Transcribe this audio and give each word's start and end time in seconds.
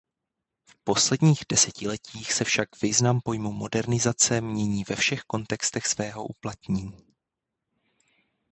V 0.63 0.75
posledních 0.83 1.39
desetiletích 1.49 2.33
se 2.33 2.43
však 2.43 2.69
význam 2.81 3.21
pojmu 3.23 3.51
modernizace 3.51 4.41
mění 4.41 4.83
ve 4.89 4.95
všech 4.95 5.21
kontextech 5.21 5.85
svého 5.87 6.23
uplatnění. 6.27 7.07